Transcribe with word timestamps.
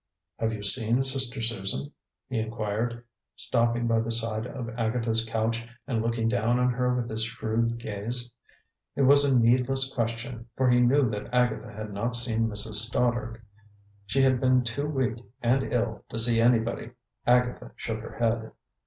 "Have 0.39 0.51
you 0.51 0.63
seen 0.63 1.03
Sister 1.03 1.39
Susan?" 1.39 1.91
he 2.27 2.39
inquired, 2.39 3.03
stopping 3.35 3.85
by 3.85 3.99
the 3.99 4.09
side 4.09 4.47
of 4.47 4.67
Agatha's 4.69 5.23
couch 5.23 5.63
and 5.85 6.01
looking 6.01 6.27
down 6.27 6.57
on 6.57 6.71
her 6.71 6.95
with 6.95 7.07
his 7.07 7.21
shrewd 7.23 7.77
gaze. 7.77 8.31
It 8.95 9.03
was 9.03 9.23
a 9.23 9.39
needless 9.39 9.93
question, 9.93 10.47
for 10.57 10.71
he 10.71 10.79
knew 10.79 11.07
that 11.11 11.31
Agatha 11.31 11.71
had 11.71 11.93
not 11.93 12.15
seen 12.15 12.47
Mrs. 12.47 12.77
Stoddard. 12.77 13.43
She 14.07 14.23
had 14.23 14.39
been 14.41 14.63
too 14.63 14.87
weak 14.87 15.19
and 15.39 15.71
ill 15.71 16.03
to 16.09 16.17
see 16.17 16.41
anybody. 16.41 16.93
Agatha 17.27 17.71
shook 17.75 17.99
her 17.99 18.17
head. 18.17 18.53